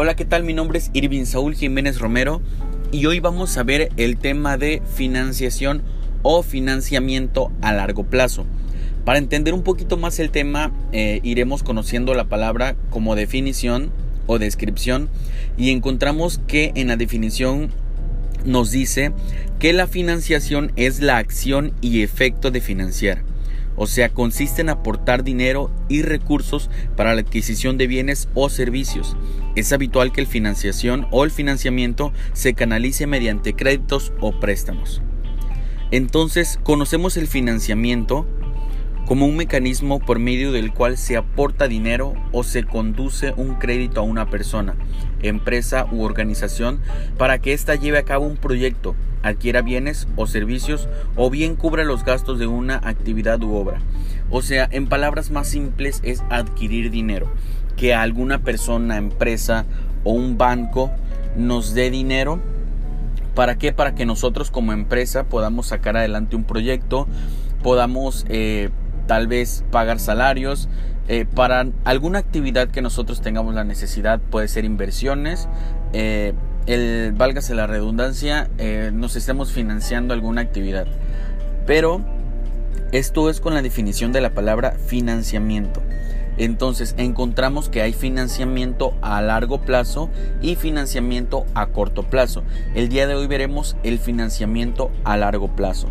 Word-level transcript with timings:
Hola, 0.00 0.14
¿qué 0.14 0.24
tal? 0.24 0.44
Mi 0.44 0.52
nombre 0.52 0.78
es 0.78 0.92
Irving 0.92 1.24
Saúl 1.24 1.56
Jiménez 1.56 1.98
Romero 1.98 2.40
y 2.92 3.06
hoy 3.06 3.18
vamos 3.18 3.58
a 3.58 3.64
ver 3.64 3.90
el 3.96 4.16
tema 4.16 4.56
de 4.56 4.80
financiación 4.94 5.82
o 6.22 6.44
financiamiento 6.44 7.50
a 7.62 7.72
largo 7.72 8.04
plazo. 8.04 8.46
Para 9.04 9.18
entender 9.18 9.54
un 9.54 9.64
poquito 9.64 9.96
más 9.96 10.20
el 10.20 10.30
tema, 10.30 10.70
eh, 10.92 11.18
iremos 11.24 11.64
conociendo 11.64 12.14
la 12.14 12.28
palabra 12.28 12.76
como 12.90 13.16
definición 13.16 13.90
o 14.28 14.38
descripción 14.38 15.08
y 15.56 15.70
encontramos 15.70 16.40
que 16.46 16.70
en 16.76 16.86
la 16.86 16.96
definición 16.96 17.72
nos 18.44 18.70
dice 18.70 19.10
que 19.58 19.72
la 19.72 19.88
financiación 19.88 20.70
es 20.76 21.00
la 21.00 21.16
acción 21.16 21.72
y 21.80 22.02
efecto 22.02 22.52
de 22.52 22.60
financiar 22.60 23.27
o 23.78 23.86
sea, 23.86 24.08
consiste 24.10 24.60
en 24.60 24.68
aportar 24.68 25.24
dinero 25.24 25.70
y 25.88 26.02
recursos 26.02 26.68
para 26.96 27.14
la 27.14 27.20
adquisición 27.20 27.78
de 27.78 27.86
bienes 27.86 28.28
o 28.34 28.50
servicios. 28.50 29.16
Es 29.54 29.72
habitual 29.72 30.12
que 30.12 30.20
el 30.20 30.26
financiación 30.26 31.06
o 31.10 31.24
el 31.24 31.30
financiamiento 31.30 32.12
se 32.32 32.54
canalice 32.54 33.06
mediante 33.06 33.54
créditos 33.54 34.12
o 34.20 34.38
préstamos. 34.38 35.00
Entonces, 35.90 36.58
conocemos 36.62 37.16
el 37.16 37.28
financiamiento 37.28 38.26
como 39.08 39.24
un 39.24 39.36
mecanismo 39.36 40.00
por 40.00 40.18
medio 40.18 40.52
del 40.52 40.70
cual 40.70 40.98
se 40.98 41.16
aporta 41.16 41.66
dinero 41.66 42.12
o 42.30 42.44
se 42.44 42.64
conduce 42.64 43.32
un 43.38 43.54
crédito 43.54 44.00
a 44.00 44.02
una 44.02 44.28
persona, 44.28 44.76
empresa 45.22 45.86
u 45.90 46.02
organización 46.02 46.82
para 47.16 47.38
que 47.38 47.54
ésta 47.54 47.74
lleve 47.74 47.96
a 47.96 48.02
cabo 48.02 48.26
un 48.26 48.36
proyecto, 48.36 48.94
adquiera 49.22 49.62
bienes 49.62 50.06
o 50.16 50.26
servicios 50.26 50.90
o 51.16 51.30
bien 51.30 51.56
cubra 51.56 51.84
los 51.84 52.04
gastos 52.04 52.38
de 52.38 52.48
una 52.48 52.82
actividad 52.84 53.42
u 53.42 53.54
obra. 53.54 53.80
O 54.28 54.42
sea, 54.42 54.68
en 54.70 54.88
palabras 54.88 55.30
más 55.30 55.48
simples 55.48 56.00
es 56.04 56.22
adquirir 56.28 56.90
dinero, 56.90 57.32
que 57.78 57.94
alguna 57.94 58.40
persona, 58.40 58.98
empresa 58.98 59.64
o 60.04 60.12
un 60.12 60.36
banco 60.36 60.90
nos 61.34 61.72
dé 61.72 61.90
dinero 61.90 62.42
¿Para 63.34 63.56
qué? 63.56 63.72
Para 63.72 63.94
que 63.94 64.04
nosotros 64.04 64.50
como 64.50 64.72
empresa 64.72 65.22
podamos 65.22 65.68
sacar 65.68 65.96
adelante 65.96 66.34
un 66.34 66.42
proyecto, 66.42 67.06
podamos 67.62 68.26
eh, 68.28 68.70
tal 69.08 69.26
vez 69.26 69.64
pagar 69.72 69.98
salarios. 69.98 70.68
Eh, 71.08 71.24
para 71.24 71.66
alguna 71.84 72.20
actividad 72.20 72.68
que 72.68 72.82
nosotros 72.82 73.22
tengamos 73.22 73.54
la 73.54 73.64
necesidad, 73.64 74.20
puede 74.20 74.46
ser 74.46 74.64
inversiones, 74.66 75.48
eh, 75.94 76.34
el, 76.66 77.14
válgase 77.16 77.54
la 77.54 77.66
redundancia, 77.66 78.50
eh, 78.58 78.90
nos 78.92 79.16
estemos 79.16 79.50
financiando 79.50 80.12
alguna 80.12 80.42
actividad. 80.42 80.86
Pero 81.66 82.02
esto 82.92 83.30
es 83.30 83.40
con 83.40 83.54
la 83.54 83.62
definición 83.62 84.12
de 84.12 84.20
la 84.20 84.30
palabra 84.30 84.72
financiamiento. 84.86 85.82
Entonces 86.36 86.94
encontramos 86.98 87.68
que 87.68 87.82
hay 87.82 87.92
financiamiento 87.94 88.94
a 89.00 89.20
largo 89.22 89.62
plazo 89.62 90.08
y 90.40 90.56
financiamiento 90.56 91.46
a 91.54 91.66
corto 91.66 92.04
plazo. 92.04 92.44
El 92.74 92.88
día 92.90 93.06
de 93.06 93.14
hoy 93.14 93.26
veremos 93.26 93.76
el 93.82 93.98
financiamiento 93.98 94.90
a 95.04 95.16
largo 95.16 95.48
plazo. 95.48 95.88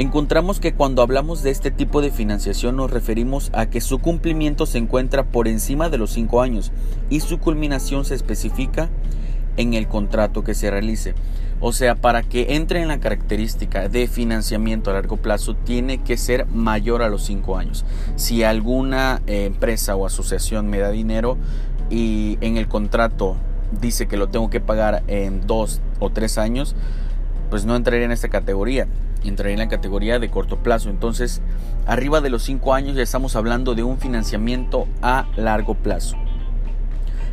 Encontramos 0.00 0.60
que 0.60 0.74
cuando 0.74 1.02
hablamos 1.02 1.42
de 1.42 1.50
este 1.50 1.72
tipo 1.72 2.00
de 2.00 2.12
financiación 2.12 2.76
nos 2.76 2.88
referimos 2.88 3.50
a 3.52 3.66
que 3.66 3.80
su 3.80 3.98
cumplimiento 3.98 4.64
se 4.64 4.78
encuentra 4.78 5.24
por 5.24 5.48
encima 5.48 5.88
de 5.88 5.98
los 5.98 6.12
5 6.12 6.40
años 6.40 6.70
y 7.10 7.18
su 7.18 7.40
culminación 7.40 8.04
se 8.04 8.14
especifica 8.14 8.90
en 9.56 9.74
el 9.74 9.88
contrato 9.88 10.44
que 10.44 10.54
se 10.54 10.70
realice. 10.70 11.16
O 11.58 11.72
sea, 11.72 11.96
para 11.96 12.22
que 12.22 12.54
entre 12.54 12.80
en 12.80 12.86
la 12.86 13.00
característica 13.00 13.88
de 13.88 14.06
financiamiento 14.06 14.90
a 14.90 14.92
largo 14.92 15.16
plazo 15.16 15.56
tiene 15.56 15.98
que 15.98 16.16
ser 16.16 16.46
mayor 16.46 17.02
a 17.02 17.08
los 17.08 17.24
5 17.24 17.56
años. 17.56 17.84
Si 18.14 18.44
alguna 18.44 19.20
eh, 19.26 19.46
empresa 19.46 19.96
o 19.96 20.06
asociación 20.06 20.68
me 20.68 20.78
da 20.78 20.92
dinero 20.92 21.38
y 21.90 22.38
en 22.40 22.56
el 22.56 22.68
contrato 22.68 23.36
dice 23.80 24.06
que 24.06 24.16
lo 24.16 24.28
tengo 24.28 24.48
que 24.48 24.60
pagar 24.60 25.02
en 25.08 25.44
2 25.44 25.80
o 25.98 26.10
3 26.10 26.38
años, 26.38 26.76
pues 27.50 27.64
no 27.64 27.74
entraría 27.74 28.04
en 28.04 28.12
esta 28.12 28.28
categoría 28.28 28.86
entraría 29.24 29.54
en 29.54 29.60
la 29.60 29.68
categoría 29.68 30.18
de 30.18 30.30
corto 30.30 30.58
plazo. 30.62 30.90
Entonces, 30.90 31.40
arriba 31.86 32.20
de 32.20 32.30
los 32.30 32.42
5 32.44 32.74
años 32.74 32.96
ya 32.96 33.02
estamos 33.02 33.36
hablando 33.36 33.74
de 33.74 33.82
un 33.82 33.98
financiamiento 33.98 34.86
a 35.02 35.26
largo 35.36 35.74
plazo. 35.74 36.16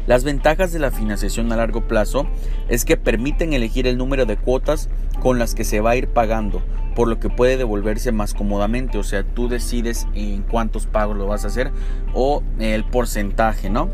Las 0.08 0.24
ventajas 0.24 0.72
de 0.72 0.80
la 0.80 0.92
financiación 0.92 1.52
a 1.52 1.56
largo 1.56 1.88
plazo 1.88 2.28
es 2.70 2.86
que 2.86 2.96
permiten 2.96 3.54
elegir 3.54 3.88
el 3.88 3.98
número 3.98 4.26
de 4.26 4.38
cuotas 4.38 4.88
con 5.22 5.40
las 5.40 5.56
que 5.56 5.64
se 5.64 5.82
va 5.82 5.92
a 5.92 5.96
ir 5.96 6.10
pagando, 6.10 6.62
por 6.96 7.08
lo 7.08 7.20
que 7.20 7.30
puede 7.30 7.58
devolverse 7.58 8.12
más 8.12 8.36
cómodamente, 8.36 9.00
o 9.00 9.04
sea, 9.04 9.24
tú 9.24 9.50
decides 9.50 10.08
en 10.14 10.44
cuántos 10.44 10.86
pagos 10.86 11.18
lo 11.18 11.26
vas 11.26 11.44
a 11.44 11.48
hacer 11.48 11.72
o 12.14 12.44
el 12.60 12.84
porcentaje, 12.84 13.72
¿no? 13.72 13.90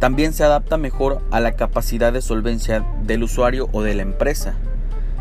También 0.00 0.34
se 0.34 0.44
adapta 0.44 0.76
mejor 0.76 1.22
a 1.30 1.40
la 1.40 1.52
capacidad 1.52 2.12
de 2.12 2.20
solvencia 2.20 2.84
del 3.04 3.22
usuario 3.22 3.70
o 3.72 3.82
de 3.82 3.94
la 3.94 4.02
empresa 4.02 4.54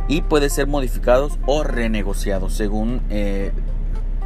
y 0.08 0.22
puede 0.22 0.50
ser 0.50 0.68
modificados 0.68 1.38
o 1.46 1.64
renegociados 1.64 2.54
según, 2.54 3.02
eh, 3.10 3.52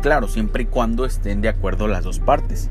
claro, 0.01 0.27
siempre 0.27 0.63
y 0.63 0.65
cuando 0.67 1.05
estén 1.05 1.41
de 1.41 1.49
acuerdo 1.49 1.87
las 1.87 2.03
dos 2.03 2.19
partes. 2.19 2.69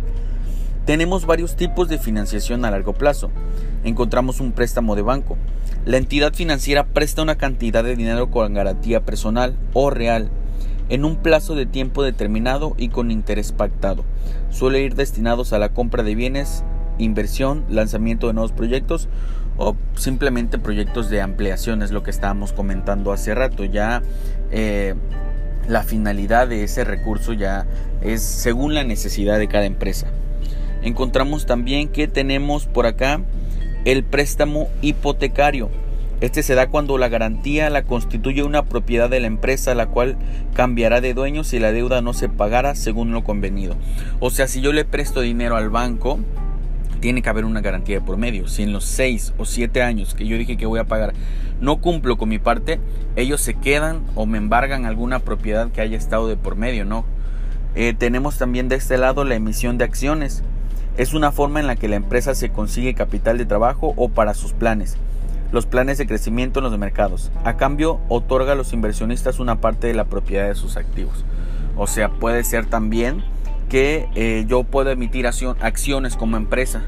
Tenemos 0.87 1.27
varios 1.27 1.57
tipos 1.57 1.89
de 1.89 1.99
financiación 1.99 2.65
a 2.65 2.71
largo 2.71 2.95
plazo. 2.95 3.31
Encontramos 3.85 4.41
un 4.41 4.53
préstamo 4.53 4.97
de 4.97 5.03
banco. 5.03 5.37
La 5.85 5.97
entidad 5.97 6.35
financiera 6.35 6.85
presta 6.85 7.23
una 7.23 7.37
cantidad 7.37 7.85
de 7.85 7.97
dinero 7.97 8.31
con 8.31 8.55
garantía 8.55 9.05
personal 9.05 9.57
o 9.73 9.91
real 9.91 10.31
en 10.89 11.05
un 11.05 11.17
plazo 11.17 11.55
de 11.55 11.67
tiempo 11.67 12.03
determinado 12.03 12.75
y 12.77 12.89
con 12.89 13.11
interés 13.11 13.53
pactado. 13.53 14.05
Suele 14.51 14.81
ir 14.81 14.97
destinados 14.97 15.53
a 15.53 15.59
la 15.59 15.69
compra 15.71 16.03
de 16.03 16.15
bienes, 16.15 16.65
inversión, 16.99 17.65
lanzamiento 17.69 18.27
de 18.27 18.35
nuevos 18.35 18.53
proyectos 18.53 19.09
o 19.61 19.77
simplemente 19.95 20.59
proyectos 20.59 21.11
de 21.11 21.21
ampliación, 21.21 21.83
es 21.83 21.91
lo 21.91 22.03
que 22.03 22.11
estábamos 22.11 22.55
comentando 22.55 23.13
hace 23.13 23.35
rato. 23.35 23.65
Ya 23.65 24.03
eh, 24.51 24.95
la 25.69 25.83
finalidad 25.83 26.49
de 26.49 26.65
ese 26.65 26.83
recurso 26.83 27.35
ya 27.35 27.67
es 28.01 28.23
según 28.23 28.73
la 28.73 28.85
necesidad 28.85 29.39
de 29.39 29.49
cada 29.49 29.67
empresa. 29.67 30.07
Encontramos 30.83 31.45
también 31.45 31.89
que 31.89 32.09
tenemos 32.09 32.65
por 32.65 32.87
acá 32.87 33.21
el 33.85 34.03
préstamo 34.03 34.69
hipotecario. 34.81 35.69
Este 36.23 36.43
se 36.43 36.55
da 36.55 36.69
cuando 36.69 36.97
la 36.97 37.11
garantía 37.11 37.69
la 37.69 37.83
constituye 37.83 38.43
una 38.43 38.65
propiedad 38.65 39.11
de 39.11 39.21
la 39.21 39.27
empresa, 39.27 39.75
la 39.75 39.89
cual 39.89 40.17
cambiará 40.55 41.03
de 41.03 41.13
dueño 41.13 41.45
si 41.45 41.59
la 41.59 41.73
deuda 41.73 42.01
no 42.01 42.15
se 42.15 42.31
pagara 42.31 42.75
según 42.75 43.13
lo 43.13 43.25
convenido. 43.25 43.77
O 44.21 44.31
sea, 44.31 44.49
si 44.49 44.63
yo 44.63 44.73
le 44.73 44.87
presto 44.87 45.21
dinero 45.21 45.57
al 45.57 45.69
banco, 45.69 46.19
tiene 47.01 47.23
que 47.23 47.29
haber 47.29 47.45
una 47.45 47.61
garantía 47.61 47.97
de 47.97 48.05
por 48.05 48.17
medio. 48.17 48.47
Si 48.49 48.63
en 48.63 48.73
los 48.73 48.85
6 48.85 49.35
o 49.39 49.45
7 49.45 49.83
años 49.83 50.15
que 50.15 50.27
yo 50.27 50.37
dije 50.37 50.57
que 50.57 50.67
voy 50.67 50.81
a 50.81 50.85
pagar 50.85 51.15
no 51.61 51.81
cumplo 51.81 52.17
con 52.17 52.29
mi 52.29 52.39
parte, 52.39 52.81
ellos 53.17 53.41
se 53.41 53.55
quedan 53.55 54.03
o 54.15 54.27
me 54.27 54.39
embargan 54.39 54.87
alguna 54.87 55.19
propiedad 55.19 55.71
que 55.71 55.81
haya 55.81 55.97
estado 55.97 56.29
de 56.29 56.37
por 56.37 56.57
medio, 56.57 56.85
¿no? 56.85 57.05
Eh, 57.75 57.95
tenemos 57.97 58.39
también 58.39 58.69
de 58.69 58.77
este 58.77 58.99
lado 58.99 59.25
la 59.25 59.35
emisión 59.35 59.79
de 59.79 59.85
acciones. 59.85 60.43
Es 60.97 61.15
una 61.15 61.33
forma 61.33 61.61
en 61.61 61.67
la 61.67 61.77
que 61.77 61.89
la 61.89 61.97
empresa 61.97 62.35
se 62.35 62.51
consigue 62.51 62.95
capital 62.95 63.39
de 63.39 63.47
trabajo 63.47 63.95
o 63.97 64.09
para 64.09 64.35
sus 64.35 64.53
planes. 64.53 64.97
Los 65.53 65.67
planes 65.67 65.99
de 65.99 66.07
crecimiento 66.07 66.61
en 66.61 66.65
los 66.65 66.79
mercados. 66.79 67.31
A 67.45 67.57
cambio, 67.57 68.01
otorga 68.09 68.53
a 68.53 68.57
los 68.57 68.73
inversionistas 68.73 69.39
una 69.39 69.61
parte 69.61 69.87
de 69.87 69.95
la 69.95 70.05
propiedad 70.05 70.49
de 70.49 70.55
sus 70.55 70.77
activos. 70.77 71.25
O 71.77 71.87
sea, 71.87 72.09
puede 72.09 72.45
ser 72.45 72.67
también 72.67 73.23
que 73.71 74.09
eh, 74.17 74.45
yo 74.47 74.65
puedo 74.65 74.91
emitir 74.91 75.27
acciones 75.27 76.17
como 76.17 76.37
empresa, 76.37 76.83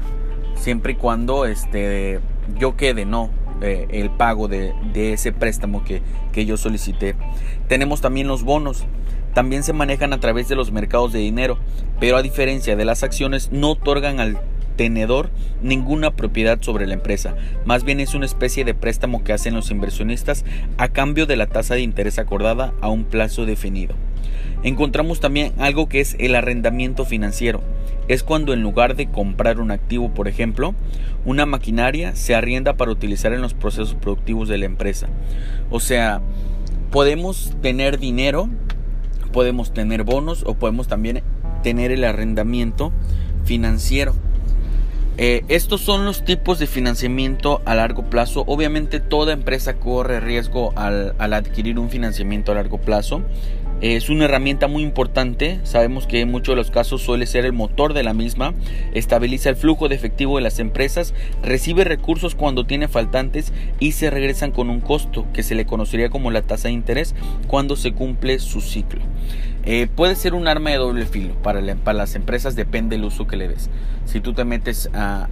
siempre 0.55 0.93
y 0.93 0.95
cuando 0.95 1.45
este, 1.45 2.19
yo 2.59 2.75
quede, 2.75 3.05
¿no? 3.05 3.31
Eh, 3.61 3.87
el 3.91 4.11
pago 4.11 4.49
de, 4.49 4.73
ese 4.93 5.31
préstamo 5.31 5.83
que, 5.85 6.01
que 6.33 6.45
yo 6.45 6.57
solicité. 6.57 7.15
Tenemos 7.67 8.01
también 8.01 8.27
los 8.27 8.43
bonos. 8.43 8.85
También 9.33 9.63
se 9.63 9.73
manejan 9.73 10.13
a 10.13 10.19
través 10.19 10.47
de 10.47 10.55
los 10.55 10.71
mercados 10.71 11.11
de 11.11 11.19
dinero, 11.19 11.57
pero 11.99 12.17
a 12.17 12.21
diferencia 12.21 12.75
de 12.75 12.85
las 12.85 13.01
acciones 13.01 13.51
no 13.51 13.71
otorgan 13.71 14.19
al 14.19 14.39
tenedor 14.75 15.29
ninguna 15.61 16.11
propiedad 16.11 16.61
sobre 16.61 16.85
la 16.85 16.93
empresa. 16.93 17.35
Más 17.65 17.83
bien 17.83 17.99
es 17.99 18.13
una 18.13 18.25
especie 18.25 18.65
de 18.65 18.73
préstamo 18.73 19.23
que 19.23 19.33
hacen 19.33 19.55
los 19.55 19.71
inversionistas 19.71 20.45
a 20.77 20.89
cambio 20.89 21.25
de 21.25 21.37
la 21.37 21.47
tasa 21.47 21.75
de 21.75 21.81
interés 21.81 22.19
acordada 22.19 22.73
a 22.81 22.89
un 22.89 23.05
plazo 23.05 23.45
definido. 23.45 23.95
Encontramos 24.63 25.19
también 25.19 25.53
algo 25.57 25.89
que 25.89 25.99
es 25.99 26.15
el 26.19 26.35
arrendamiento 26.35 27.05
financiero. 27.05 27.61
Es 28.07 28.23
cuando 28.23 28.53
en 28.53 28.61
lugar 28.61 28.95
de 28.95 29.07
comprar 29.07 29.59
un 29.59 29.71
activo, 29.71 30.13
por 30.13 30.27
ejemplo, 30.27 30.73
una 31.25 31.45
maquinaria 31.45 32.15
se 32.15 32.35
arrienda 32.35 32.75
para 32.75 32.91
utilizar 32.91 33.33
en 33.33 33.41
los 33.41 33.53
procesos 33.53 33.95
productivos 33.95 34.47
de 34.47 34.57
la 34.57 34.65
empresa. 34.65 35.07
O 35.69 35.79
sea, 35.79 36.21
podemos 36.91 37.53
tener 37.61 37.99
dinero, 37.99 38.49
podemos 39.31 39.73
tener 39.73 40.03
bonos 40.03 40.43
o 40.45 40.55
podemos 40.55 40.87
también 40.87 41.23
tener 41.61 41.91
el 41.91 42.03
arrendamiento 42.03 42.91
financiero. 43.45 44.15
Eh, 45.17 45.43
estos 45.47 45.81
son 45.81 46.05
los 46.05 46.25
tipos 46.25 46.57
de 46.57 46.65
financiamiento 46.65 47.61
a 47.65 47.75
largo 47.75 48.09
plazo. 48.09 48.43
Obviamente 48.47 48.99
toda 48.99 49.33
empresa 49.33 49.75
corre 49.75 50.19
riesgo 50.19 50.73
al 50.75 51.33
adquirir 51.33 51.77
un 51.77 51.89
financiamiento 51.89 52.51
a 52.51 52.55
largo 52.55 52.79
plazo. 52.79 53.21
Es 53.83 54.09
una 54.09 54.23
herramienta 54.23 54.69
muy 54.69 54.81
importante, 54.81 55.59
sabemos 55.63 56.07
que 56.07 56.21
en 56.21 56.31
muchos 56.31 56.53
de 56.53 56.55
los 56.55 56.71
casos 56.71 57.01
suele 57.01 57.25
ser 57.25 57.43
el 57.43 57.51
motor 57.51 57.93
de 57.93 58.01
la 58.01 58.13
misma, 58.13 58.53
estabiliza 58.93 59.49
el 59.49 59.57
flujo 59.57 59.89
de 59.89 59.95
efectivo 59.95 60.37
de 60.37 60.41
las 60.41 60.59
empresas, 60.59 61.13
recibe 61.41 61.83
recursos 61.83 62.33
cuando 62.33 62.65
tiene 62.65 62.87
faltantes 62.87 63.51
y 63.81 63.91
se 63.91 64.09
regresan 64.09 64.51
con 64.51 64.69
un 64.69 64.79
costo 64.79 65.25
que 65.33 65.43
se 65.43 65.53
le 65.53 65.65
conocería 65.65 66.09
como 66.09 66.31
la 66.31 66.43
tasa 66.43 66.69
de 66.69 66.75
interés 66.75 67.13
cuando 67.47 67.75
se 67.75 67.91
cumple 67.91 68.39
su 68.39 68.61
ciclo. 68.61 69.01
Eh, 69.65 69.87
puede 69.87 70.15
ser 70.15 70.33
un 70.33 70.47
arma 70.47 70.71
de 70.71 70.77
doble 70.77 71.05
filo. 71.05 71.35
Para, 71.41 71.61
las 71.61 72.15
empresas 72.15 72.55
depende 72.55 72.97
el 72.97 73.05
uso 73.05 73.27
que 73.27 73.37
le 73.37 73.47
des. 73.47 73.69
Si 74.05 74.19
tú 74.19 74.33
te 74.33 74.43
metes 74.43 74.89
a, 74.93 75.27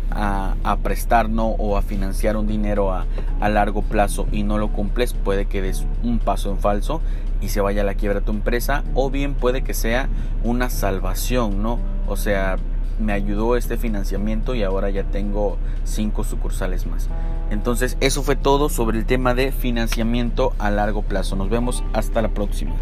prestar 0.83 1.30
¿no? 1.30 1.48
o 1.48 1.78
a 1.78 1.81
financiar 1.81 2.38
un 2.38 2.48
dinero 2.48 2.94
a, 2.94 3.06
largo 3.42 3.81
plazo 3.81 4.28
y 4.31 4.44
no 4.44 4.57
lo 4.57 4.69
cumples, 4.69 5.13
puede 5.13 5.45
que 5.45 5.62
des 5.62 5.86
un 6.04 6.19
paso 6.19 6.50
en 6.51 6.60
falso 6.60 7.01
y 7.42 7.50
se 7.50 7.60
vaya 7.60 7.81
a 7.81 7.86
la 7.86 7.95
quiebra 7.95 8.22
tu 8.22 8.31
empresa. 8.31 8.83
O 8.94 9.10
bien 9.10 9.33
puede 9.33 9.63
que 9.63 9.74
sea 9.74 10.07
una 10.44 10.69
salvación, 10.69 11.62
¿no? 11.62 11.80
O 12.07 12.16
sea, 12.16 12.57
me 13.00 13.12
ayudó 13.12 13.57
este 13.57 13.78
financiamiento 13.78 14.56
y 14.56 14.63
ahora 14.63 14.89
ya 14.89 15.04
tengo 15.04 15.57
cinco 15.83 16.24
sucursales 16.24 16.86
más. 16.86 17.10
Entonces, 17.50 17.98
eso 18.00 18.24
fue 18.24 18.38
todo 18.38 18.69
sobre 18.69 18.98
el 19.00 19.06
tema 19.06 19.33
de 19.33 19.51
financiamiento 19.51 20.54
a 20.57 20.72
largo 20.72 21.01
plazo. 21.01 21.36
Nos 21.36 21.50
vemos 21.50 21.83
hasta 21.92 22.22
la 22.22 22.30
próxima. 22.30 22.75